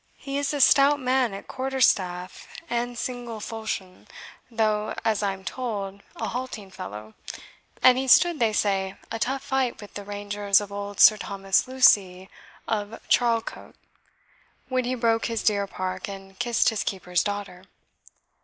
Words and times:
He 0.17 0.39
is 0.39 0.51
a 0.51 0.59
stout 0.59 0.99
man 0.99 1.31
at 1.31 1.47
quarter 1.47 1.79
staff, 1.79 2.47
and 2.67 2.97
single 2.97 3.39
falchion, 3.39 4.07
though, 4.49 4.95
as 5.05 5.21
I 5.21 5.33
am 5.33 5.43
told, 5.43 6.01
a 6.15 6.29
halting 6.29 6.71
fellow; 6.71 7.13
and 7.83 7.99
he 7.99 8.07
stood, 8.07 8.39
they 8.39 8.51
say, 8.51 8.95
a 9.11 9.19
tough 9.19 9.43
fight 9.43 9.79
with 9.79 9.93
the 9.93 10.03
rangers 10.03 10.59
of 10.59 10.71
old 10.71 10.99
Sir 10.99 11.17
Thomas 11.17 11.67
Lucy 11.67 12.31
of 12.67 12.99
Charlecot, 13.09 13.75
when 14.69 14.85
he 14.85 14.95
broke 14.95 15.27
his 15.27 15.43
deer 15.43 15.67
park 15.67 16.07
and 16.09 16.39
kissed 16.39 16.69
his 16.69 16.83
keeper's 16.83 17.23
daughter." 17.23 17.65